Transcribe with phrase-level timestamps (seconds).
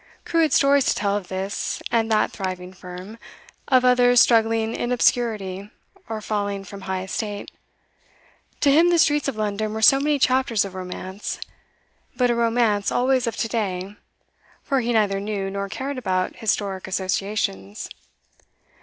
[0.25, 3.19] Crewe had stories to tell of this and that thriving firm,
[3.67, 5.69] of others struggling in obscurity
[6.09, 7.51] or falling from high estate;
[8.61, 11.39] to him the streets of London were so many chapters of romance,
[12.15, 13.95] but a romance always of to day,
[14.63, 17.87] for he neither knew nor cared about historic associations.